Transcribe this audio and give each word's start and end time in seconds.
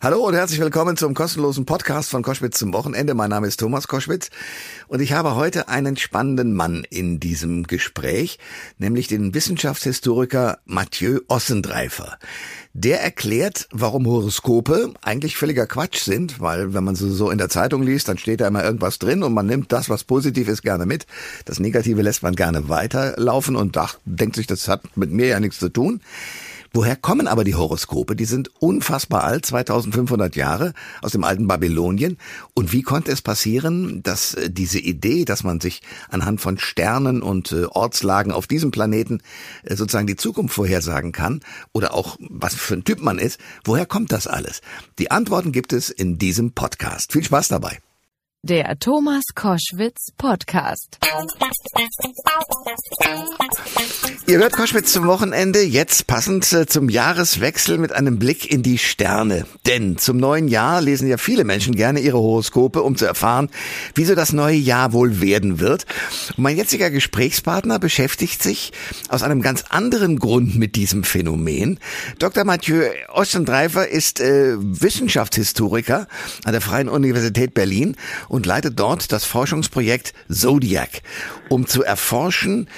Hallo 0.00 0.24
und 0.24 0.34
herzlich 0.34 0.60
willkommen 0.60 0.96
zum 0.96 1.12
kostenlosen 1.12 1.66
Podcast 1.66 2.10
von 2.10 2.22
Koschwitz 2.22 2.56
zum 2.56 2.72
Wochenende. 2.72 3.14
Mein 3.14 3.30
Name 3.30 3.48
ist 3.48 3.58
Thomas 3.58 3.88
Koschwitz 3.88 4.30
und 4.86 5.00
ich 5.00 5.12
habe 5.12 5.34
heute 5.34 5.66
einen 5.66 5.96
spannenden 5.96 6.52
Mann 6.52 6.86
in 6.88 7.18
diesem 7.18 7.64
Gespräch, 7.64 8.38
nämlich 8.78 9.08
den 9.08 9.34
Wissenschaftshistoriker 9.34 10.58
Mathieu 10.66 11.18
Ossendreifer. 11.26 12.16
Der 12.74 13.02
erklärt, 13.02 13.66
warum 13.72 14.06
Horoskope 14.06 14.94
eigentlich 15.02 15.36
völliger 15.36 15.66
Quatsch 15.66 16.04
sind, 16.04 16.38
weil 16.38 16.74
wenn 16.74 16.84
man 16.84 16.94
sie 16.94 17.10
so 17.10 17.28
in 17.32 17.38
der 17.38 17.48
Zeitung 17.48 17.82
liest, 17.82 18.06
dann 18.06 18.18
steht 18.18 18.40
da 18.40 18.46
immer 18.46 18.62
irgendwas 18.62 19.00
drin 19.00 19.24
und 19.24 19.34
man 19.34 19.46
nimmt 19.46 19.72
das, 19.72 19.90
was 19.90 20.04
positiv 20.04 20.46
ist, 20.46 20.62
gerne 20.62 20.86
mit. 20.86 21.08
Das 21.44 21.58
Negative 21.58 22.02
lässt 22.02 22.22
man 22.22 22.36
gerne 22.36 22.68
weiterlaufen 22.68 23.56
und 23.56 23.76
denkt 24.04 24.36
sich, 24.36 24.46
das 24.46 24.68
hat 24.68 24.96
mit 24.96 25.10
mir 25.10 25.26
ja 25.26 25.40
nichts 25.40 25.58
zu 25.58 25.70
tun. 25.70 26.00
Woher 26.78 26.94
kommen 26.94 27.26
aber 27.26 27.42
die 27.42 27.56
Horoskope? 27.56 28.14
Die 28.14 28.24
sind 28.24 28.52
unfassbar 28.60 29.24
alt, 29.24 29.44
2500 29.44 30.36
Jahre 30.36 30.74
aus 31.02 31.10
dem 31.10 31.24
alten 31.24 31.48
Babylonien. 31.48 32.18
Und 32.54 32.72
wie 32.72 32.82
konnte 32.82 33.10
es 33.10 33.20
passieren, 33.20 34.00
dass 34.04 34.34
äh, 34.34 34.48
diese 34.48 34.78
Idee, 34.78 35.24
dass 35.24 35.42
man 35.42 35.58
sich 35.58 35.82
anhand 36.08 36.40
von 36.40 36.56
Sternen 36.56 37.20
und 37.20 37.50
äh, 37.50 37.64
Ortslagen 37.64 38.30
auf 38.30 38.46
diesem 38.46 38.70
Planeten 38.70 39.22
äh, 39.64 39.74
sozusagen 39.74 40.06
die 40.06 40.14
Zukunft 40.14 40.54
vorhersagen 40.54 41.10
kann 41.10 41.40
oder 41.72 41.94
auch 41.94 42.16
was 42.20 42.54
für 42.54 42.74
ein 42.74 42.84
Typ 42.84 43.00
man 43.00 43.18
ist, 43.18 43.40
woher 43.64 43.84
kommt 43.84 44.12
das 44.12 44.28
alles? 44.28 44.60
Die 45.00 45.10
Antworten 45.10 45.50
gibt 45.50 45.72
es 45.72 45.90
in 45.90 46.16
diesem 46.16 46.52
Podcast. 46.52 47.10
Viel 47.12 47.24
Spaß 47.24 47.48
dabei. 47.48 47.80
Der 48.44 48.78
Thomas 48.78 49.24
Koschwitz 49.34 50.12
Podcast. 50.16 51.00
Ihr 54.28 54.38
hört 54.38 54.52
Koschwitz 54.52 54.92
zum 54.92 55.06
Wochenende, 55.06 55.62
jetzt 55.62 56.06
passend 56.06 56.52
äh, 56.52 56.66
zum 56.66 56.88
Jahreswechsel 56.88 57.78
mit 57.78 57.92
einem 57.92 58.20
Blick 58.20 58.48
in 58.52 58.62
die 58.62 58.78
Sterne. 58.78 59.44
Denn 59.66 59.98
zum 59.98 60.18
neuen 60.18 60.46
Jahr 60.46 60.80
lesen 60.80 61.08
ja 61.08 61.16
viele 61.16 61.42
Menschen 61.42 61.74
gerne 61.74 61.98
ihre 61.98 62.18
Horoskope, 62.18 62.82
um 62.82 62.94
zu 62.94 63.06
erfahren, 63.06 63.48
wie 63.94 64.04
so 64.04 64.14
das 64.14 64.32
neue 64.32 64.54
Jahr 64.54 64.92
wohl 64.92 65.20
werden 65.20 65.58
wird. 65.58 65.86
Und 66.36 66.42
mein 66.44 66.56
jetziger 66.56 66.90
Gesprächspartner 66.90 67.80
beschäftigt 67.80 68.40
sich 68.40 68.72
aus 69.08 69.24
einem 69.24 69.42
ganz 69.42 69.64
anderen 69.70 70.18
Grund 70.20 70.56
mit 70.56 70.76
diesem 70.76 71.02
Phänomen. 71.02 71.80
Dr. 72.20 72.44
Mathieu 72.44 72.84
Ostendreifer 73.08 73.88
ist 73.88 74.20
äh, 74.20 74.54
Wissenschaftshistoriker 74.58 76.06
an 76.44 76.52
der 76.52 76.60
Freien 76.60 76.88
Universität 76.88 77.52
Berlin 77.52 77.96
und 78.28 78.46
leitet 78.46 78.78
dort 78.78 79.12
das 79.12 79.24
Forschungsprojekt 79.24 80.14
Zodiac, 80.28 81.02
um 81.48 81.66
zu 81.66 81.82
erforschen, 81.82 82.68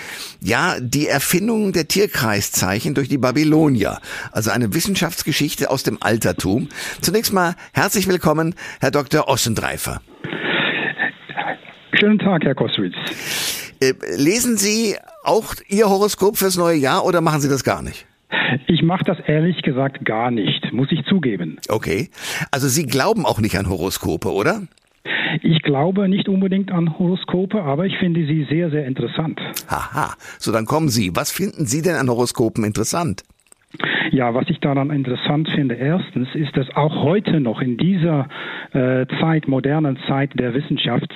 ja, 0.41 0.77
die 0.81 1.07
Erfindung 1.07 1.73
der 1.73 1.89
Tierkreiszeichen 1.89 2.95
durch 2.95 3.09
die 3.09 3.19
Babylonier, 3.19 3.99
also 4.33 4.51
eine 4.51 4.75
Wissenschaftsgeschichte 4.75 5.71
aus 5.71 5.83
dem 5.83 5.99
Altertum. 6.01 6.69
Zunächst 7.01 7.33
mal 7.33 7.55
herzlich 7.73 8.09
willkommen, 8.09 8.55
Herr 8.81 8.91
Dr. 8.91 9.29
Ossendreifer. 9.29 10.01
Schönen 11.99 12.19
Tag, 12.19 12.45
Herr 12.45 12.55
Koswitz. 12.55 12.95
Äh, 13.81 13.93
lesen 14.17 14.57
Sie 14.57 14.97
auch 15.25 15.55
Ihr 15.69 15.89
Horoskop 15.89 16.37
fürs 16.37 16.57
neue 16.57 16.77
Jahr 16.77 17.05
oder 17.05 17.21
machen 17.21 17.41
Sie 17.41 17.49
das 17.49 17.65
gar 17.65 17.83
nicht? 17.83 18.07
Ich 18.67 18.83
mache 18.83 19.05
das 19.05 19.19
ehrlich 19.27 19.63
gesagt 19.63 20.05
gar 20.05 20.31
nicht, 20.31 20.73
muss 20.73 20.89
ich 20.91 21.05
zugeben. 21.07 21.59
Okay. 21.69 22.11
Also 22.51 22.69
Sie 22.69 22.87
glauben 22.87 23.27
auch 23.27 23.39
nicht 23.41 23.59
an 23.59 23.69
Horoskope, 23.69 24.33
oder? 24.33 24.63
Ich 25.43 25.63
glaube 25.63 26.09
nicht 26.09 26.29
unbedingt 26.29 26.71
an 26.71 26.99
Horoskope, 26.99 27.63
aber 27.63 27.87
ich 27.87 27.97
finde 27.99 28.27
sie 28.27 28.47
sehr, 28.49 28.71
sehr 28.71 28.87
interessant. 28.87 29.41
Haha, 29.69 30.15
so 30.39 30.53
dann 30.53 30.67
kommen 30.67 30.89
Sie. 30.89 31.11
Was 31.15 31.31
finden 31.31 31.67
Sie 31.67 31.83
denn 31.83 31.97
an 31.97 32.09
Horoskopen 32.09 32.65
interessant? 32.65 33.23
Ja, 34.11 34.35
was 34.35 34.51
ich 34.51 34.59
daran 34.59 34.91
interessant 34.91 35.49
finde, 35.49 35.77
erstens 35.77 36.35
ist, 36.35 36.57
dass 36.57 36.75
auch 36.75 37.05
heute 37.05 37.39
noch 37.39 37.63
in 37.63 37.77
dieser 37.77 38.29
äh, 38.73 39.07
Zeit, 39.21 39.47
modernen 39.47 39.97
Zeit 40.09 40.39
der 40.39 40.55
Wissenschaft, 40.55 41.09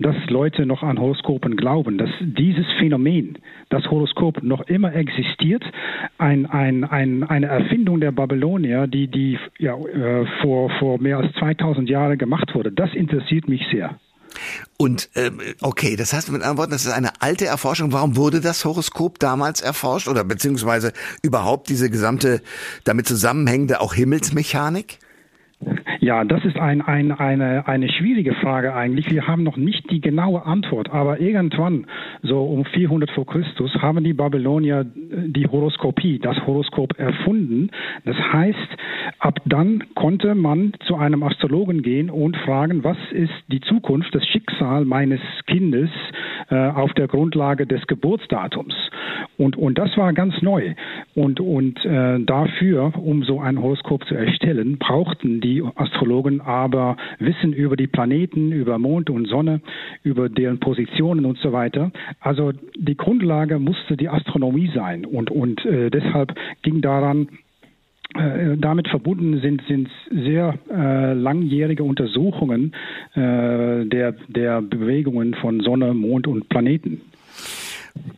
dass 0.00 0.16
Leute 0.28 0.66
noch 0.66 0.82
an 0.82 0.98
Horoskopen 0.98 1.56
glauben, 1.56 1.98
dass 1.98 2.10
dieses 2.20 2.66
Phänomen, 2.78 3.38
das 3.68 3.88
Horoskop 3.88 4.42
noch 4.42 4.62
immer 4.62 4.92
existiert, 4.92 5.62
ein, 6.18 6.46
ein, 6.46 6.82
ein, 6.82 7.22
eine 7.22 7.46
Erfindung 7.46 8.00
der 8.00 8.10
Babylonier, 8.10 8.88
die, 8.88 9.06
die 9.06 9.38
ja, 9.58 9.76
äh, 9.76 10.26
vor, 10.42 10.68
vor 10.80 11.00
mehr 11.00 11.18
als 11.18 11.32
2000 11.34 11.88
Jahren 11.88 12.18
gemacht 12.18 12.54
wurde, 12.56 12.72
das 12.72 12.92
interessiert 12.92 13.48
mich 13.48 13.64
sehr. 13.70 14.00
Und 14.76 15.10
ähm, 15.14 15.40
okay, 15.60 15.96
das 15.96 16.12
heißt 16.12 16.30
mit 16.30 16.42
anderen 16.42 16.58
Worten, 16.58 16.72
das 16.72 16.86
ist 16.86 16.92
eine 16.92 17.20
alte 17.20 17.46
Erforschung. 17.46 17.92
Warum 17.92 18.16
wurde 18.16 18.40
das 18.40 18.64
Horoskop 18.64 19.18
damals 19.18 19.60
erforscht 19.60 20.08
oder 20.08 20.24
beziehungsweise 20.24 20.92
überhaupt 21.22 21.68
diese 21.68 21.90
gesamte 21.90 22.42
damit 22.84 23.06
zusammenhängende 23.06 23.80
auch 23.80 23.94
Himmelsmechanik? 23.94 24.98
Ja, 26.02 26.24
das 26.24 26.42
ist 26.46 26.56
ein, 26.56 26.80
ein, 26.80 27.12
eine, 27.12 27.68
eine 27.68 27.92
schwierige 27.92 28.32
Frage 28.32 28.74
eigentlich. 28.74 29.10
Wir 29.10 29.26
haben 29.26 29.42
noch 29.42 29.58
nicht 29.58 29.90
die 29.90 30.00
genaue 30.00 30.46
Antwort, 30.46 30.88
aber 30.88 31.20
irgendwann, 31.20 31.86
so 32.22 32.42
um 32.42 32.64
400 32.64 33.10
vor 33.10 33.26
Christus, 33.26 33.74
haben 33.82 34.02
die 34.02 34.14
Babylonier 34.14 34.86
die 34.86 35.46
Horoskopie, 35.46 36.18
das 36.18 36.38
Horoskop 36.46 36.98
erfunden. 36.98 37.68
Das 38.06 38.16
heißt, 38.16 38.56
ab 39.18 39.40
dann 39.44 39.84
konnte 39.94 40.34
man 40.34 40.72
zu 40.86 40.96
einem 40.96 41.22
Astrologen 41.22 41.82
gehen 41.82 42.08
und 42.08 42.34
fragen, 42.38 42.82
was 42.82 42.96
ist 43.12 43.34
die 43.48 43.60
Zukunft, 43.60 44.14
das 44.14 44.26
Schicksal 44.26 44.86
meines 44.86 45.20
Kindes 45.46 45.90
äh, 46.48 46.56
auf 46.56 46.94
der 46.94 47.08
Grundlage 47.08 47.66
des 47.66 47.86
Geburtsdatums. 47.86 48.74
Und, 49.36 49.54
und 49.56 49.76
das 49.76 49.94
war 49.98 50.14
ganz 50.14 50.40
neu. 50.40 50.74
Und, 51.14 51.40
und 51.40 51.84
äh, 51.84 52.20
dafür, 52.20 52.92
um 52.96 53.22
so 53.22 53.38
ein 53.40 53.60
Horoskop 53.60 54.06
zu 54.06 54.14
erstellen, 54.14 54.78
brauchten 54.78 55.42
die 55.42 55.62
Astrologen 55.62 55.89
aber 56.40 56.96
Wissen 57.18 57.52
über 57.52 57.76
die 57.76 57.86
Planeten, 57.86 58.52
über 58.52 58.78
Mond 58.78 59.10
und 59.10 59.26
Sonne, 59.26 59.60
über 60.02 60.28
deren 60.28 60.60
Positionen 60.60 61.24
und 61.24 61.38
so 61.38 61.52
weiter. 61.52 61.90
Also 62.20 62.52
die 62.76 62.96
Grundlage 62.96 63.58
musste 63.58 63.96
die 63.96 64.08
Astronomie 64.08 64.70
sein. 64.74 65.04
Und, 65.04 65.30
und 65.30 65.64
äh, 65.64 65.90
deshalb 65.90 66.34
ging 66.62 66.80
daran 66.80 67.28
äh, 68.14 68.56
damit 68.56 68.88
verbunden 68.88 69.40
sind, 69.40 69.62
sind 69.68 69.88
sehr 70.10 70.54
äh, 70.68 71.12
langjährige 71.12 71.84
Untersuchungen 71.84 72.72
äh, 73.14 73.84
der, 73.86 74.16
der 74.26 74.62
Bewegungen 74.62 75.34
von 75.34 75.60
Sonne, 75.60 75.94
Mond 75.94 76.26
und 76.26 76.48
Planeten. 76.48 77.02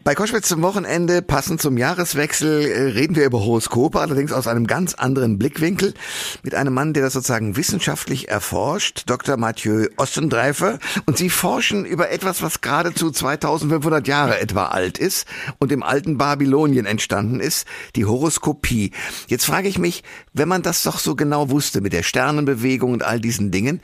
Bei 0.05 0.15
Koschwitz 0.16 0.49
zum 0.49 0.62
Wochenende, 0.62 1.22
passend 1.22 1.62
zum 1.62 1.78
Jahreswechsel, 1.78 2.66
äh, 2.66 2.81
reden 2.91 3.15
wir 3.15 3.25
über 3.25 3.41
Horoskope, 3.41 4.00
allerdings 4.00 4.33
aus 4.33 4.49
einem 4.49 4.66
ganz 4.66 4.94
anderen 4.94 5.38
Blickwinkel, 5.38 5.94
mit 6.43 6.55
einem 6.55 6.75
Mann, 6.75 6.93
der 6.93 7.05
das 7.05 7.12
sozusagen 7.12 7.56
wissenschaftlich 7.56 8.28
erforscht, 8.28 9.05
Dr. 9.06 9.37
Mathieu 9.37 9.87
Ostendreifer. 9.97 10.78
Und 11.06 11.19
Sie 11.19 11.31
forschen 11.31 11.84
über 11.84 12.11
etwas, 12.11 12.43
was 12.43 12.61
geradezu 12.61 13.11
2500 13.11 14.09
Jahre 14.09 14.41
etwa 14.41 14.66
alt 14.66 14.99
ist 14.99 15.27
und 15.59 15.71
im 15.71 15.82
alten 15.82 16.19
Babylonien 16.19 16.84
entstanden 16.84 17.38
ist, 17.38 17.66
die 17.94 18.05
Horoskopie. 18.05 18.91
Jetzt 19.28 19.44
frage 19.44 19.69
ich 19.69 19.78
mich, 19.78 20.03
wenn 20.32 20.49
man 20.49 20.62
das 20.62 20.82
doch 20.82 20.99
so 20.99 21.15
genau 21.15 21.50
wusste 21.50 21.81
mit 21.81 21.93
der 21.93 22.03
Sternenbewegung 22.03 22.93
und 22.93 23.05
all 23.05 23.21
diesen 23.21 23.53
Dingen, 23.53 23.81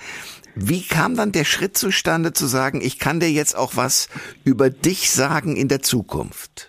wie 0.60 0.82
kam 0.82 1.16
dann 1.16 1.32
der 1.32 1.44
Schritt 1.44 1.78
zustande 1.78 2.32
zu 2.32 2.46
sagen, 2.46 2.80
ich 2.80 2.98
kann 2.98 3.20
dir 3.20 3.30
jetzt 3.30 3.56
auch 3.56 3.76
was 3.76 4.08
über 4.44 4.70
dich 4.70 5.10
sagen 5.10 5.56
in 5.56 5.68
der 5.68 5.82
Zukunft? 5.82 6.67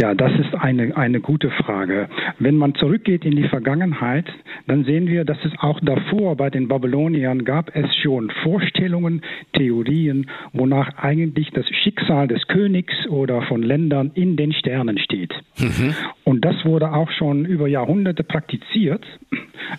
Ja, 0.00 0.14
das 0.14 0.32
ist 0.38 0.54
eine, 0.54 0.96
eine 0.96 1.20
gute 1.20 1.50
Frage. 1.50 2.08
Wenn 2.38 2.54
man 2.54 2.76
zurückgeht 2.76 3.24
in 3.24 3.34
die 3.34 3.48
Vergangenheit, 3.48 4.26
dann 4.68 4.84
sehen 4.84 5.08
wir, 5.08 5.24
dass 5.24 5.38
es 5.44 5.50
auch 5.58 5.80
davor 5.80 6.36
bei 6.36 6.50
den 6.50 6.68
Babyloniern 6.68 7.44
gab 7.44 7.74
es 7.74 7.96
schon 7.96 8.30
Vorstellungen, 8.44 9.22
Theorien, 9.54 10.30
wonach 10.52 10.96
eigentlich 10.98 11.50
das 11.50 11.66
Schicksal 11.66 12.28
des 12.28 12.46
Königs 12.46 12.94
oder 13.08 13.42
von 13.42 13.60
Ländern 13.60 14.12
in 14.14 14.36
den 14.36 14.52
Sternen 14.52 14.98
steht. 14.98 15.34
Mhm. 15.58 15.94
Und 16.22 16.44
das 16.44 16.64
wurde 16.64 16.92
auch 16.92 17.10
schon 17.10 17.44
über 17.44 17.66
Jahrhunderte 17.66 18.22
praktiziert, 18.22 19.04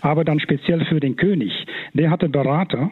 aber 0.02 0.24
dann 0.24 0.38
speziell 0.38 0.84
für 0.84 1.00
den 1.00 1.16
König. 1.16 1.52
Der 1.94 2.10
hatte 2.10 2.28
Berater, 2.28 2.90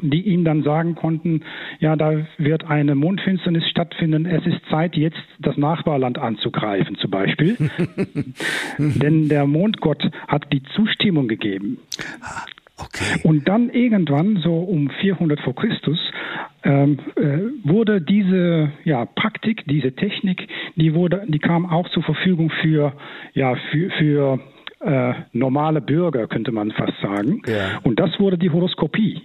die 0.00 0.22
ihm 0.22 0.44
dann 0.44 0.62
sagen 0.62 0.94
konnten, 0.94 1.42
ja, 1.78 1.96
da 1.96 2.24
wird 2.38 2.64
eine 2.64 2.94
Mondfinsternis 2.94 3.68
stattfinden, 3.68 4.26
es 4.26 4.46
ist 4.46 4.60
Zeit, 4.70 4.96
jetzt 4.96 5.22
das 5.38 5.56
Nachbarland 5.56 6.18
anzugreifen 6.18 6.96
zum 6.96 7.10
Beispiel. 7.10 7.56
Denn 8.78 9.28
der 9.28 9.46
Mondgott 9.46 10.10
hat 10.28 10.52
die 10.52 10.62
Zustimmung 10.74 11.28
gegeben. 11.28 11.78
Ah, 12.22 12.46
okay. 12.78 13.20
Und 13.22 13.48
dann 13.48 13.70
irgendwann, 13.70 14.36
so 14.36 14.54
um 14.54 14.90
400 15.00 15.40
vor 15.40 15.54
Christus, 15.54 15.98
ähm, 16.64 16.98
äh, 17.16 17.68
wurde 17.68 18.00
diese 18.00 18.72
ja, 18.84 19.04
Praktik, 19.04 19.64
diese 19.66 19.92
Technik, 19.94 20.48
die, 20.76 20.94
wurde, 20.94 21.24
die 21.26 21.40
kam 21.40 21.66
auch 21.66 21.88
zur 21.90 22.02
Verfügung 22.02 22.50
für, 22.62 22.92
ja, 23.34 23.56
für, 23.70 23.90
für 23.90 24.40
äh, 24.80 25.14
normale 25.32 25.80
Bürger, 25.80 26.26
könnte 26.26 26.52
man 26.52 26.70
fast 26.72 26.98
sagen. 27.00 27.42
Ja. 27.46 27.78
Und 27.82 28.00
das 28.00 28.18
wurde 28.18 28.38
die 28.38 28.50
Horoskopie. 28.50 29.22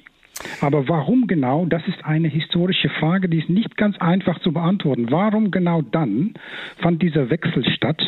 Aber 0.62 0.88
warum 0.88 1.28
genau, 1.28 1.66
das 1.66 1.82
ist 1.88 2.04
eine 2.04 2.28
historische 2.28 2.90
Frage, 2.90 3.30
die 3.30 3.40
ist 3.40 3.50
nicht 3.50 3.78
ganz 3.78 3.98
einfach 4.00 4.40
zu 4.40 4.52
beantworten. 4.52 5.08
Warum 5.10 5.52
genau 5.52 5.82
dann 5.82 6.34
fand 6.78 7.02
dieser 7.02 7.30
Wechsel 7.30 7.64
statt 7.70 8.02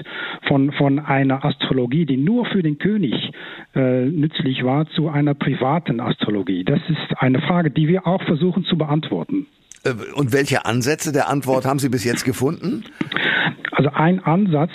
von, 0.48 0.72
von 0.72 1.00
einer 1.00 1.44
Astrologie, 1.46 2.06
die 2.06 2.18
nur 2.18 2.46
für 2.46 2.64
den 2.64 2.78
König 2.78 3.32
äh, 3.76 4.06
nützlich 4.06 4.64
war, 4.64 4.88
zu 4.90 5.10
einer 5.10 5.34
privaten 5.34 6.00
Astrologie? 6.00 6.64
Das 6.64 6.80
ist 6.88 7.18
eine 7.18 7.42
Frage, 7.42 7.72
die 7.72 7.88
wir 7.88 8.08
auch 8.08 8.24
versuchen 8.24 8.64
zu 8.66 8.78
beantworten. 8.78 9.48
Äh, 9.84 9.94
und 10.16 10.34
welche 10.34 10.66
Ansätze 10.66 11.12
der 11.12 11.30
Antwort 11.30 11.66
haben 11.66 11.80
Sie 11.80 11.90
bis 11.90 12.04
jetzt 12.04 12.26
gefunden? 12.26 12.84
Also 13.72 13.92
ein 13.92 14.24
Ansatz 14.24 14.72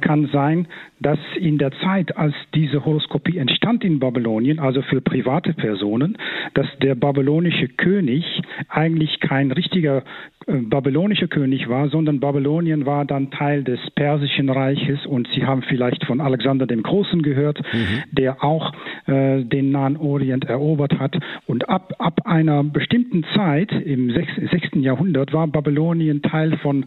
kann 0.00 0.28
sein, 0.32 0.66
dass 1.00 1.18
in 1.38 1.58
der 1.58 1.70
Zeit, 1.82 2.16
als 2.16 2.34
diese 2.54 2.84
Horoskopie 2.84 3.38
entstand 3.38 3.84
in 3.84 4.00
Babylonien, 4.00 4.58
also 4.58 4.82
für 4.82 5.00
private 5.00 5.52
Personen, 5.52 6.16
dass 6.54 6.66
der 6.82 6.94
babylonische 6.94 7.68
König 7.68 8.24
eigentlich 8.68 9.20
kein 9.20 9.52
richtiger 9.52 10.02
äh, 10.46 10.54
babylonischer 10.54 11.28
König 11.28 11.68
war, 11.68 11.88
sondern 11.88 12.20
Babylonien 12.20 12.86
war 12.86 13.04
dann 13.04 13.30
Teil 13.30 13.62
des 13.64 13.78
Persischen 13.94 14.48
Reiches 14.48 15.06
und 15.06 15.28
Sie 15.34 15.44
haben 15.44 15.62
vielleicht 15.62 16.04
von 16.04 16.20
Alexander 16.20 16.66
dem 16.66 16.82
Großen 16.82 17.22
gehört, 17.22 17.60
mhm. 17.72 18.02
der 18.12 18.42
auch 18.42 18.72
äh, 19.06 19.44
den 19.44 19.70
Nahen 19.70 19.96
Orient 19.96 20.44
erobert 20.46 20.98
hat. 20.98 21.16
Und 21.46 21.68
ab, 21.68 21.94
ab 21.98 22.20
einer 22.24 22.64
bestimmten 22.64 23.24
Zeit 23.34 23.70
im 23.72 24.10
6. 24.10 24.50
6. 24.50 24.68
Jahrhundert 24.76 25.32
war 25.32 25.46
Babylonien 25.46 26.22
Teil 26.22 26.56
von 26.58 26.86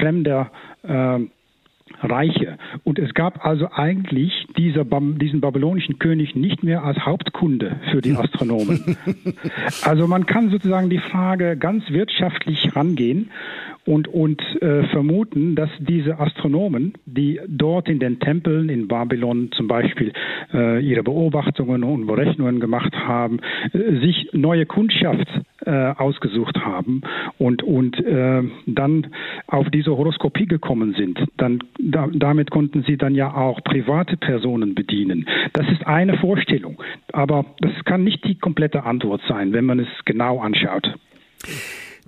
fremder 0.00 0.50
äh, 0.82 1.20
Reiche. 2.04 2.58
Und 2.84 2.98
es 2.98 3.14
gab 3.14 3.44
also 3.44 3.68
eigentlich 3.72 4.46
dieser, 4.56 4.84
diesen 4.84 5.40
babylonischen 5.40 5.98
König 5.98 6.34
nicht 6.34 6.62
mehr 6.62 6.84
als 6.84 6.98
Hauptkunde 7.00 7.76
für 7.90 8.00
die 8.00 8.16
Astronomen. 8.16 8.96
also 9.82 10.06
man 10.06 10.26
kann 10.26 10.50
sozusagen 10.50 10.90
die 10.90 10.98
Frage 10.98 11.56
ganz 11.56 11.90
wirtschaftlich 11.90 12.74
rangehen 12.74 13.30
und, 13.84 14.08
und 14.08 14.40
äh, 14.62 14.84
vermuten, 14.88 15.54
dass 15.56 15.70
diese 15.78 16.18
Astronomen, 16.18 16.94
die 17.04 17.40
dort 17.48 17.88
in 17.88 17.98
den 17.98 18.20
Tempeln 18.20 18.68
in 18.68 18.86
Babylon 18.86 19.50
zum 19.52 19.66
Beispiel 19.66 20.12
äh, 20.52 20.80
ihre 20.84 21.02
Beobachtungen 21.02 21.82
und 21.82 22.06
Berechnungen 22.06 22.60
gemacht 22.60 22.94
haben, 22.94 23.40
äh, 23.72 24.00
sich 24.00 24.30
neue 24.32 24.66
Kundschaft 24.66 25.26
äh, 25.66 25.70
ausgesucht 25.70 26.58
haben 26.64 27.02
und, 27.38 27.62
und 27.62 27.98
äh, 27.98 28.42
dann 28.66 29.08
auf 29.48 29.68
diese 29.70 29.96
Horoskopie 29.96 30.46
gekommen 30.46 30.94
sind. 30.96 31.18
Dann, 31.36 31.60
da, 31.78 32.08
damit 32.12 32.50
konnten 32.50 32.84
sie 32.86 32.96
dann 32.96 33.14
ja 33.14 33.34
auch 33.34 33.62
private 33.64 34.16
Personen 34.16 34.74
bedienen. 34.74 35.26
Das 35.52 35.68
ist 35.70 35.86
eine 35.86 36.18
Vorstellung, 36.18 36.80
aber 37.12 37.44
das 37.60 37.72
kann 37.84 38.04
nicht 38.04 38.24
die 38.24 38.36
komplette 38.36 38.84
Antwort 38.84 39.22
sein, 39.28 39.52
wenn 39.52 39.64
man 39.64 39.80
es 39.80 39.88
genau 40.04 40.40
anschaut. 40.40 40.94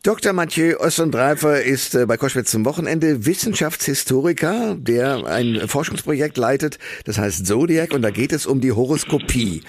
Dr. 0.04 0.34
Mathieu 0.34 0.76
Ostendreifer 0.80 1.62
ist 1.62 1.94
äh, 1.94 2.04
bei 2.04 2.18
Koschwitz 2.18 2.50
zum 2.50 2.66
Wochenende 2.66 3.24
Wissenschaftshistoriker, 3.24 4.74
der 4.74 5.24
ein 5.24 5.66
Forschungsprojekt 5.66 6.36
leitet, 6.36 6.78
das 7.06 7.16
heißt 7.16 7.46
Zodiac, 7.46 7.94
und 7.94 8.02
da 8.02 8.10
geht 8.10 8.34
es 8.34 8.44
um 8.44 8.60
die 8.60 8.72
Horoskopie. 8.72 9.62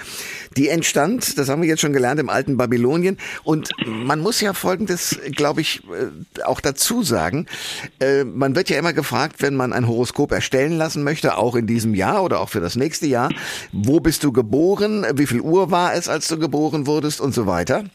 Die 0.57 0.67
entstand, 0.67 1.37
das 1.37 1.47
haben 1.47 1.61
wir 1.61 1.69
jetzt 1.69 1.79
schon 1.79 1.93
gelernt, 1.93 2.19
im 2.19 2.27
alten 2.27 2.57
Babylonien. 2.57 3.17
Und 3.45 3.69
man 3.85 4.19
muss 4.19 4.41
ja 4.41 4.51
Folgendes, 4.51 5.17
glaube 5.37 5.61
ich, 5.61 5.83
äh, 5.85 6.41
auch 6.43 6.59
dazu 6.59 7.01
sagen. 7.01 7.45
Äh, 8.01 8.25
man 8.25 8.57
wird 8.57 8.69
ja 8.69 8.77
immer 8.77 8.91
gefragt, 8.91 9.41
wenn 9.41 9.55
man 9.55 9.71
ein 9.71 9.87
Horoskop 9.87 10.33
erstellen 10.33 10.77
lassen 10.77 11.03
möchte, 11.03 11.37
auch 11.37 11.55
in 11.55 11.65
diesem 11.65 11.95
Jahr 11.95 12.21
oder 12.21 12.41
auch 12.41 12.49
für 12.49 12.59
das 12.59 12.75
nächste 12.75 13.07
Jahr, 13.07 13.29
wo 13.71 14.01
bist 14.01 14.25
du 14.25 14.33
geboren, 14.33 15.05
wie 15.13 15.27
viel 15.27 15.39
Uhr 15.39 15.71
war 15.71 15.93
es, 15.93 16.09
als 16.09 16.27
du 16.27 16.37
geboren 16.37 16.87
wurdest 16.87 17.21
und 17.21 17.33
so 17.33 17.47
weiter. 17.47 17.85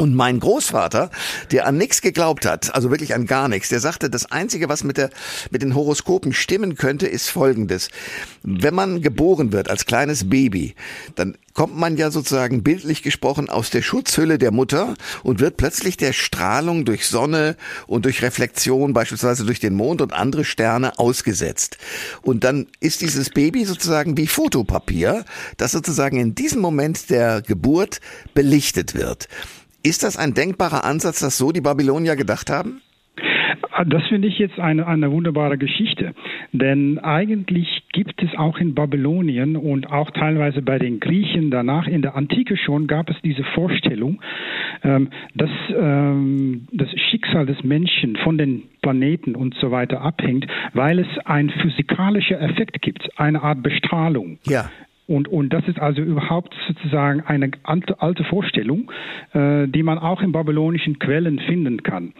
Und 0.00 0.14
mein 0.14 0.40
Großvater, 0.40 1.10
der 1.50 1.66
an 1.66 1.76
nichts 1.76 2.00
geglaubt 2.00 2.46
hat, 2.46 2.74
also 2.74 2.90
wirklich 2.90 3.14
an 3.14 3.26
gar 3.26 3.48
nichts, 3.48 3.68
der 3.68 3.80
sagte, 3.80 4.08
das 4.08 4.32
Einzige, 4.32 4.70
was 4.70 4.82
mit, 4.82 4.96
der, 4.96 5.10
mit 5.50 5.60
den 5.60 5.74
Horoskopen 5.74 6.32
stimmen 6.32 6.76
könnte, 6.76 7.06
ist 7.06 7.28
Folgendes. 7.28 7.90
Wenn 8.42 8.74
man 8.74 9.02
geboren 9.02 9.52
wird 9.52 9.68
als 9.68 9.84
kleines 9.84 10.30
Baby, 10.30 10.74
dann 11.16 11.36
kommt 11.52 11.76
man 11.76 11.98
ja 11.98 12.10
sozusagen 12.10 12.62
bildlich 12.62 13.02
gesprochen 13.02 13.50
aus 13.50 13.68
der 13.68 13.82
Schutzhülle 13.82 14.38
der 14.38 14.52
Mutter 14.52 14.94
und 15.22 15.38
wird 15.38 15.58
plötzlich 15.58 15.98
der 15.98 16.14
Strahlung 16.14 16.86
durch 16.86 17.06
Sonne 17.06 17.56
und 17.86 18.06
durch 18.06 18.22
Reflexion, 18.22 18.94
beispielsweise 18.94 19.44
durch 19.44 19.60
den 19.60 19.74
Mond 19.74 20.00
und 20.00 20.14
andere 20.14 20.46
Sterne 20.46 20.98
ausgesetzt. 20.98 21.76
Und 22.22 22.44
dann 22.44 22.68
ist 22.80 23.02
dieses 23.02 23.28
Baby 23.28 23.66
sozusagen 23.66 24.16
wie 24.16 24.28
Fotopapier, 24.28 25.26
das 25.58 25.72
sozusagen 25.72 26.18
in 26.18 26.34
diesem 26.34 26.62
Moment 26.62 27.10
der 27.10 27.42
Geburt 27.42 28.00
belichtet 28.32 28.94
wird. 28.94 29.28
Ist 29.82 30.02
das 30.02 30.16
ein 30.16 30.34
denkbarer 30.34 30.84
Ansatz, 30.84 31.20
dass 31.20 31.38
so 31.38 31.52
die 31.52 31.60
Babylonier 31.60 32.16
gedacht 32.16 32.50
haben? 32.50 32.82
Das 33.86 34.02
finde 34.08 34.28
ich 34.28 34.38
jetzt 34.38 34.58
eine, 34.58 34.86
eine 34.86 35.10
wunderbare 35.10 35.56
Geschichte. 35.56 36.12
Denn 36.52 36.98
eigentlich 36.98 37.84
gibt 37.92 38.22
es 38.22 38.28
auch 38.36 38.58
in 38.58 38.74
Babylonien 38.74 39.56
und 39.56 39.90
auch 39.90 40.10
teilweise 40.10 40.60
bei 40.60 40.78
den 40.78 41.00
Griechen 41.00 41.50
danach 41.50 41.86
in 41.86 42.02
der 42.02 42.14
Antike 42.14 42.56
schon 42.58 42.86
gab 42.86 43.08
es 43.08 43.16
diese 43.22 43.44
Vorstellung, 43.54 44.20
ähm, 44.82 45.08
dass 45.34 45.50
ähm, 45.74 46.66
das 46.72 46.88
Schicksal 47.10 47.46
des 47.46 47.62
Menschen 47.64 48.16
von 48.16 48.36
den 48.36 48.64
Planeten 48.82 49.34
und 49.34 49.54
so 49.54 49.70
weiter 49.70 50.02
abhängt, 50.02 50.46
weil 50.74 50.98
es 50.98 51.18
einen 51.24 51.50
physikalischen 51.50 52.36
Effekt 52.36 52.82
gibt, 52.82 53.08
eine 53.18 53.42
Art 53.42 53.62
Bestrahlung. 53.62 54.38
Ja. 54.46 54.70
Und, 55.10 55.26
und 55.26 55.52
das 55.52 55.66
ist 55.66 55.80
also 55.80 56.02
überhaupt 56.02 56.54
sozusagen 56.68 57.22
eine 57.22 57.50
alte, 57.64 58.00
alte 58.00 58.22
Vorstellung, 58.22 58.92
äh, 59.32 59.66
die 59.66 59.82
man 59.82 59.98
auch 59.98 60.22
in 60.22 60.30
babylonischen 60.30 61.00
Quellen 61.00 61.40
finden 61.40 61.82
kann. 61.82 62.12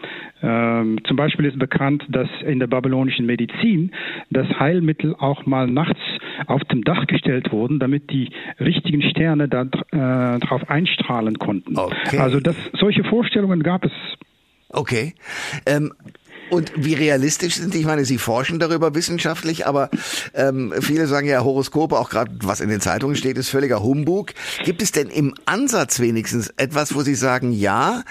Ähm, 0.43 0.99
zum 1.05 1.15
Beispiel 1.15 1.45
ist 1.45 1.57
bekannt, 1.57 2.03
dass 2.09 2.27
in 2.45 2.59
der 2.59 2.67
babylonischen 2.67 3.25
Medizin 3.25 3.91
das 4.29 4.45
Heilmittel 4.59 5.15
auch 5.17 5.45
mal 5.45 5.67
nachts 5.67 6.01
auf 6.47 6.65
dem 6.65 6.83
Dach 6.83 7.07
gestellt 7.07 7.53
wurden, 7.53 7.79
damit 7.79 8.11
die 8.11 8.29
richtigen 8.59 9.01
Sterne 9.03 9.47
da, 9.47 9.61
äh, 9.61 10.39
drauf 10.39 10.69
einstrahlen 10.69 11.39
konnten. 11.39 11.77
Okay. 11.77 12.17
Also 12.17 12.41
das, 12.41 12.57
solche 12.73 13.05
Vorstellungen 13.05 13.63
gab 13.63 13.85
es. 13.85 13.93
Okay. 14.73 15.13
Ähm, 15.65 15.93
und 16.51 16.71
wie 16.75 16.93
realistisch 16.93 17.55
sind 17.55 17.73
die? 17.73 17.79
Ich 17.79 17.85
meine, 17.85 18.05
Sie 18.05 18.17
forschen 18.17 18.59
darüber 18.59 18.93
wissenschaftlich, 18.93 19.65
aber 19.65 19.89
ähm, 20.35 20.73
viele 20.81 21.07
sagen 21.07 21.27
ja, 21.27 21.43
Horoskope, 21.43 21.97
auch 21.97 22.09
gerade 22.09 22.31
was 22.43 22.59
in 22.59 22.69
den 22.69 22.81
Zeitungen 22.81 23.15
steht, 23.15 23.37
ist 23.37 23.49
völliger 23.49 23.81
Humbug. 23.81 24.33
Gibt 24.63 24.81
es 24.81 24.91
denn 24.91 25.07
im 25.07 25.33
Ansatz 25.45 25.99
wenigstens 25.99 26.49
etwas, 26.57 26.93
wo 26.93 27.01
Sie 27.01 27.15
sagen, 27.15 27.51
ja, 27.53 28.03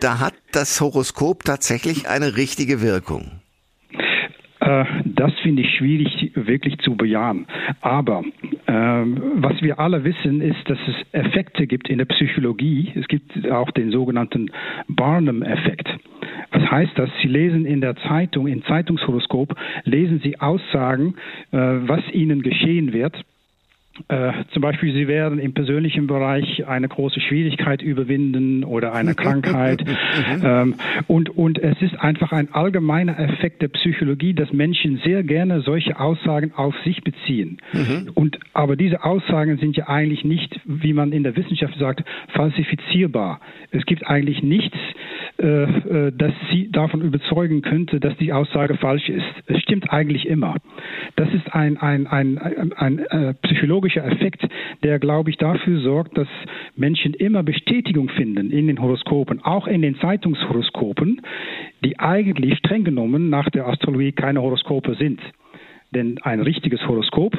da 0.00 0.20
hat 0.20 0.34
das 0.52 0.80
Horoskop 0.80 1.44
tatsächlich 1.44 2.08
eine 2.08 2.36
richtige 2.36 2.80
Wirkung? 2.80 3.40
Äh, 4.60 4.84
das 5.04 5.32
finde 5.42 5.62
ich 5.62 5.76
schwierig 5.76 6.32
wirklich 6.34 6.78
zu 6.78 6.96
bejahen. 6.96 7.46
Aber 7.80 8.22
ähm, 8.66 9.22
was 9.36 9.60
wir 9.62 9.78
alle 9.80 10.04
wissen, 10.04 10.40
ist, 10.40 10.58
dass 10.66 10.78
es 10.86 10.94
Effekte 11.12 11.66
gibt 11.66 11.88
in 11.88 11.98
der 11.98 12.04
Psychologie. 12.04 12.92
Es 12.94 13.08
gibt 13.08 13.50
auch 13.50 13.70
den 13.70 13.90
sogenannten 13.90 14.50
Barnum-Effekt. 14.88 15.88
Was 16.58 16.70
heißt 16.72 16.98
das? 16.98 17.08
Sie 17.22 17.28
lesen 17.28 17.64
in 17.66 17.80
der 17.80 17.94
Zeitung, 18.08 18.48
im 18.48 18.64
Zeitungshoroskop, 18.64 19.54
lesen 19.84 20.20
Sie 20.24 20.40
Aussagen, 20.40 21.14
äh, 21.52 21.56
was 21.56 22.00
Ihnen 22.12 22.42
geschehen 22.42 22.92
wird 22.92 23.24
äh, 24.08 24.32
zum 24.52 24.62
Beispiel, 24.62 24.92
Sie 24.92 25.08
werden 25.08 25.38
im 25.38 25.54
persönlichen 25.54 26.06
Bereich 26.06 26.66
eine 26.66 26.88
große 26.88 27.20
Schwierigkeit 27.20 27.82
überwinden 27.82 28.64
oder 28.64 28.94
eine 28.94 29.14
Krankheit. 29.14 29.84
ähm, 30.44 30.74
und, 31.06 31.30
und 31.30 31.58
es 31.58 31.80
ist 31.82 31.98
einfach 32.00 32.32
ein 32.32 32.52
allgemeiner 32.52 33.18
Effekt 33.18 33.62
der 33.62 33.68
Psychologie, 33.68 34.34
dass 34.34 34.52
Menschen 34.52 35.00
sehr 35.04 35.22
gerne 35.22 35.60
solche 35.62 35.98
Aussagen 35.98 36.52
auf 36.54 36.74
sich 36.84 37.02
beziehen. 37.02 37.58
Mhm. 37.72 38.10
Und, 38.14 38.38
aber 38.52 38.76
diese 38.76 39.04
Aussagen 39.04 39.58
sind 39.58 39.76
ja 39.76 39.88
eigentlich 39.88 40.24
nicht, 40.24 40.60
wie 40.64 40.92
man 40.92 41.12
in 41.12 41.22
der 41.22 41.36
Wissenschaft 41.36 41.76
sagt, 41.78 42.04
falsifizierbar. 42.28 43.40
Es 43.70 43.84
gibt 43.84 44.06
eigentlich 44.06 44.42
nichts, 44.42 44.76
äh, 45.38 45.46
äh 45.46 46.12
das 46.16 46.32
Sie 46.50 46.70
davon 46.70 47.02
überzeugen 47.02 47.62
könnte, 47.62 48.00
dass 48.00 48.16
die 48.16 48.32
Aussage 48.32 48.76
falsch 48.76 49.08
ist. 49.08 49.26
Es 49.46 49.60
stimmt 49.62 49.90
eigentlich 49.90 50.26
immer. 50.26 50.56
Das 51.18 51.34
ist 51.34 51.52
ein, 51.52 51.76
ein, 51.78 52.06
ein, 52.06 52.38
ein, 52.38 52.72
ein 52.72 52.98
äh, 53.00 53.34
psychologischer 53.42 53.58
psychologischer 53.68 54.04
Effekt, 54.04 54.48
der, 54.82 54.98
glaube 54.98 55.30
ich, 55.30 55.36
dafür 55.36 55.80
sorgt, 55.80 56.16
dass 56.16 56.28
Menschen 56.76 57.14
immer 57.14 57.42
Bestätigung 57.42 58.08
finden 58.08 58.50
in 58.50 58.66
den 58.66 58.80
Horoskopen, 58.80 59.44
auch 59.44 59.66
in 59.66 59.82
den 59.82 59.96
Zeitungshoroskopen, 59.96 61.20
die 61.84 61.98
eigentlich 61.98 62.58
streng 62.58 62.84
genommen 62.84 63.30
nach 63.30 63.50
der 63.50 63.66
Astrologie 63.66 64.12
keine 64.12 64.40
Horoskope 64.42 64.94
sind. 64.94 65.20
Denn 65.90 66.18
ein 66.22 66.40
richtiges 66.40 66.86
Horoskop, 66.86 67.34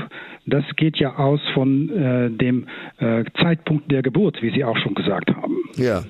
das 0.46 0.64
geht 0.76 0.98
ja 0.98 1.18
aus 1.18 1.40
von 1.54 1.90
äh, 1.90 2.32
dem 2.32 2.68
äh, 2.98 3.24
Zeitpunkt 3.40 3.92
der 3.92 4.02
Geburt, 4.02 4.42
wie 4.42 4.50
Sie 4.50 4.64
auch 4.64 4.78
schon 4.78 4.96
gesagt 4.96 5.30
haben. 5.36 5.56
Ja. 5.76 6.04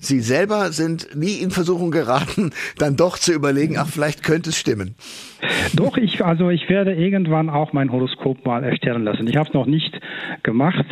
Sie 0.00 0.20
selber 0.20 0.70
sind 0.70 1.16
nie 1.16 1.34
in 1.42 1.50
Versuchung 1.50 1.90
geraten, 1.90 2.52
dann 2.78 2.96
doch 2.96 3.18
zu 3.18 3.32
überlegen, 3.32 3.76
ach, 3.78 3.88
vielleicht 3.88 4.22
könnte 4.22 4.50
es 4.50 4.56
stimmen. 4.56 4.94
Doch, 5.74 5.96
ich, 5.96 6.24
also 6.24 6.50
ich 6.50 6.68
werde 6.68 6.94
irgendwann 6.94 7.50
auch 7.50 7.72
mein 7.72 7.90
Horoskop 7.90 8.44
mal 8.46 8.62
erstellen 8.62 9.02
lassen. 9.04 9.26
Ich 9.26 9.36
habe 9.36 9.48
es 9.48 9.54
noch 9.54 9.66
nicht 9.66 10.00
gemacht, 10.42 10.86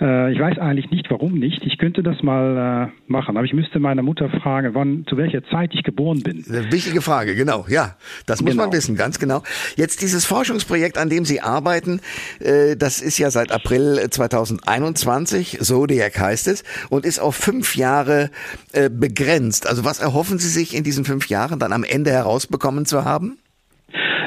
Äh, 0.00 0.32
ich 0.32 0.38
weiß 0.38 0.58
eigentlich 0.58 0.90
nicht, 0.90 1.10
warum 1.10 1.38
nicht. 1.38 1.64
Ich 1.64 1.78
könnte 1.78 2.02
das 2.02 2.22
mal 2.22 2.90
äh, 2.90 3.10
machen, 3.10 3.36
aber 3.36 3.46
ich 3.46 3.54
müsste 3.54 3.78
meine 3.78 4.02
Mutter 4.02 4.28
fragen, 4.28 4.74
wann, 4.74 5.06
zu 5.08 5.16
welcher 5.16 5.42
Zeit 5.44 5.72
ich 5.72 5.82
geboren 5.82 6.22
bin. 6.22 6.44
Eine 6.48 6.70
wichtige 6.70 7.00
Frage, 7.00 7.34
genau. 7.34 7.64
Ja, 7.68 7.96
das 8.26 8.42
muss 8.42 8.50
genau. 8.50 8.64
man 8.64 8.72
wissen, 8.72 8.96
ganz 8.96 9.18
genau. 9.18 9.42
Jetzt 9.76 10.02
dieses 10.02 10.26
Forschungsprojekt, 10.26 10.98
an 10.98 11.08
dem 11.08 11.24
Sie 11.24 11.40
arbeiten, 11.40 12.00
äh, 12.40 12.76
das 12.76 13.00
ist 13.00 13.18
ja 13.18 13.30
seit 13.30 13.52
April 13.52 14.06
2021, 14.10 15.60
Zodiac 15.60 16.18
heißt 16.18 16.48
es, 16.48 16.62
und 16.90 17.06
ist 17.06 17.18
auf 17.18 17.34
fünf 17.34 17.74
Jahre 17.76 18.30
äh, 18.72 18.90
begrenzt. 18.90 19.66
Also 19.66 19.84
was 19.84 20.00
erhoffen 20.00 20.38
Sie 20.38 20.48
sich 20.48 20.76
in 20.76 20.84
diesen 20.84 21.04
fünf 21.04 21.28
Jahren 21.28 21.58
dann 21.58 21.72
am 21.72 21.84
Ende 21.84 22.10
herausbekommen 22.10 22.86
zu 22.86 23.04
haben? 23.04 23.38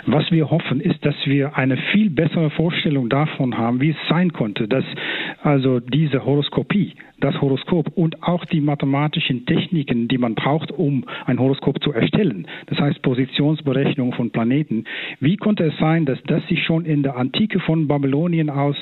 Was 0.05 0.31
wir 0.31 0.49
hoffen, 0.49 0.81
ist, 0.81 1.05
dass 1.05 1.15
wir 1.25 1.55
eine 1.55 1.77
viel 1.91 2.09
bessere 2.09 2.49
Vorstellung 2.49 3.09
davon 3.09 3.57
haben, 3.57 3.79
wie 3.81 3.91
es 3.91 3.97
sein 4.09 4.33
konnte, 4.33 4.67
dass 4.67 4.85
also 5.43 5.79
diese 5.79 6.25
Horoskopie, 6.25 6.95
das 7.19 7.39
Horoskop 7.41 7.91
und 7.95 8.23
auch 8.23 8.45
die 8.45 8.61
mathematischen 8.61 9.45
Techniken, 9.45 10.07
die 10.07 10.17
man 10.17 10.35
braucht, 10.35 10.71
um 10.71 11.05
ein 11.25 11.39
Horoskop 11.39 11.83
zu 11.83 11.91
erstellen, 11.91 12.47
das 12.67 12.79
heißt 12.79 13.01
Positionsberechnung 13.01 14.13
von 14.13 14.31
Planeten, 14.31 14.85
wie 15.19 15.37
konnte 15.37 15.65
es 15.65 15.77
sein, 15.77 16.05
dass 16.05 16.19
das 16.23 16.45
sich 16.47 16.63
schon 16.63 16.85
in 16.85 17.03
der 17.03 17.15
Antike 17.15 17.59
von 17.59 17.87
Babylonien 17.87 18.49
aus 18.49 18.77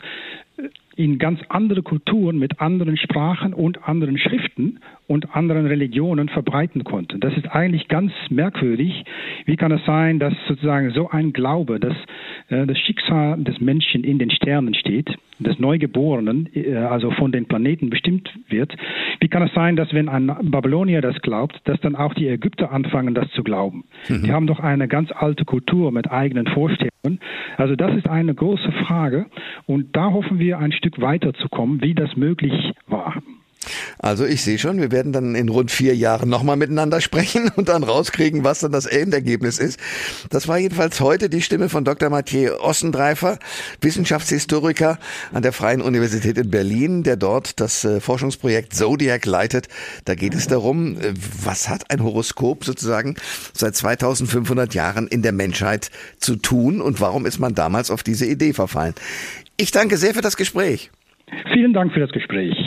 in 0.96 1.20
ganz 1.20 1.40
andere 1.50 1.84
Kulturen 1.84 2.40
mit 2.40 2.60
anderen 2.60 2.98
Sprachen 2.98 3.54
und 3.54 3.88
anderen 3.88 4.18
Schriften 4.18 4.80
und 5.08 5.36
anderen 5.36 5.68
Religionen 5.68 6.30
verbreiten 6.30 6.84
konnte. 6.84 7.20
Das 7.20 7.38
ist 7.38 7.48
eigentlich 7.48 7.88
ganz 7.88 8.12
merkwürdig. 8.30 9.06
Wie 9.46 9.56
kann 9.56 9.72
es 9.72 9.86
sein, 9.86 10.20
dass 10.20 10.34
sozusagen 10.48 10.92
so 10.92 11.10
ein 11.10 11.34
Glaube, 11.34 11.80
dass 11.80 11.96
äh, 12.50 12.66
das 12.66 12.78
Schicksal 12.80 13.44
des 13.44 13.60
Menschen 13.60 14.04
in 14.04 14.18
den 14.18 14.32
Sternen 14.32 14.74
steht, 14.74 15.16
des 15.46 15.60
Neugeborenen, 15.60 16.50
äh, 16.54 16.76
also 16.76 17.12
von 17.12 17.32
den 17.32 17.46
Planeten 17.46 17.90
bestimmt 17.90 18.30
wird? 18.50 18.76
Wie 19.20 19.28
kann 19.28 19.44
es 19.44 19.54
sein, 19.54 19.76
dass 19.76 19.94
wenn 19.94 20.10
ein 20.10 20.28
Babylonier 20.44 21.02
das 21.02 21.20
glaubt, 21.22 21.60
dass 21.66 21.80
dann 21.82 21.96
auch 21.96 22.14
die 22.14 22.28
Ägypter 22.28 22.72
anfangen, 22.72 23.14
das 23.14 23.30
zu 23.32 23.44
glauben? 23.44 23.86
Mhm. 24.10 24.24
Die 24.24 24.32
haben 24.32 24.48
doch 24.48 24.60
eine 24.60 24.88
ganz 24.88 25.12
alte 25.12 25.46
Kultur 25.46 25.92
mit 25.92 26.12
eigenen 26.12 26.48
Vorstellungen. 26.48 27.20
Also 27.58 27.76
das 27.76 27.96
ist 27.96 28.08
eine 28.08 28.34
große 28.34 28.72
Frage 28.86 29.28
und 29.66 29.96
da 29.96 30.12
hoffen 30.12 30.40
wir 30.40 30.60
ein 30.60 30.72
Stück 30.72 31.02
weiterzukommen, 31.02 31.82
wie 31.82 31.94
das 31.94 32.16
möglich 32.16 32.74
war. 32.88 33.22
Also 34.00 34.26
ich 34.26 34.44
sehe 34.44 34.60
schon, 34.60 34.80
wir 34.80 34.92
werden 34.92 35.12
dann 35.12 35.36
in 35.36 35.50
rund 35.50 35.72
vier 35.72 35.96
Jahren 35.96 36.30
nochmal 36.30 36.56
miteinander 36.56 37.02
sprechen 37.02 37.52
und 37.56 37.70
dann 37.70 37.84
rauskriegen, 37.84 38.44
was 38.44 38.60
dann 38.60 38.72
das 38.72 38.86
Endergebnis 38.86 39.60
ist. 39.60 39.80
Das 40.30 40.48
war 40.48 40.58
jedenfalls 40.58 41.00
heute 41.00 41.30
die 41.30 41.42
Stimme 41.42 41.70
von 41.70 41.84
Dr. 41.84 42.10
Mathieu 42.10 42.58
Ossendreifer, 42.60 43.40
Wissenschaftshistoriker 43.82 45.00
an 45.34 45.42
der 45.42 45.54
Freien 45.54 45.82
Universität 45.82 46.38
in 46.38 46.50
Berlin, 46.50 47.04
der 47.04 47.16
dort 47.16 47.60
das 47.60 47.84
äh, 47.86 48.00
Forschungsprojekt 48.00 48.74
Zodiac 48.74 49.26
leitet. 49.26 49.68
Da 50.06 50.16
geht 50.16 50.34
es 50.34 50.48
darum, 50.48 50.98
äh, 51.00 51.14
was 51.44 51.70
hat 51.70 51.90
ein 51.92 52.04
Horoskop 52.04 52.66
sozusagen 52.66 53.16
seit 53.54 53.76
2500 53.76 54.74
Jahren 54.74 55.08
in 55.08 55.22
der 55.22 55.32
Menschheit 55.32 55.90
zu 56.18 56.36
tun 56.36 56.82
und 56.82 57.02
warum 57.02 57.26
ist 57.26 57.40
man 57.40 57.56
damals 57.56 57.92
auf 57.92 58.04
diese 58.04 58.26
Idee 58.26 58.54
verfallen. 58.54 58.94
Ich 59.58 59.72
danke 59.72 59.98
sehr 59.98 60.14
für 60.14 60.22
das 60.22 60.38
Gespräch. 60.38 60.92
Vielen 61.54 61.74
Dank 61.74 61.94
für 61.94 62.00
das 62.00 62.12
Gespräch. 62.12 62.67